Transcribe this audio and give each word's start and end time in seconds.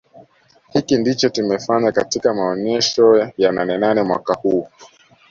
Hiki 0.69 0.97
ndicho 0.97 1.29
tumefanya 1.29 1.91
katika 1.91 2.33
maonesho 2.33 3.29
ya 3.37 3.51
Nanenane 3.51 4.03
mwaka 4.03 4.33
huu 4.33 4.67